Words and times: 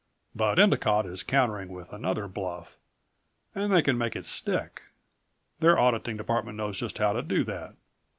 But 0.33 0.57
Endicott 0.57 1.05
is 1.05 1.21
countering 1.21 1.69
with 1.69 1.93
another 1.93 2.27
bluff 2.27 2.79
and 3.53 3.71
they 3.71 3.83
can 3.83 3.99
make 3.99 4.15
it 4.15 4.25
stick. 4.25 4.81
Their 5.59 5.77
auditing 5.77 6.17
department 6.17 6.57
knows 6.57 6.79
just 6.79 6.97
how 6.97 7.13
to 7.13 7.21
do 7.21 7.43
that. 7.43 7.75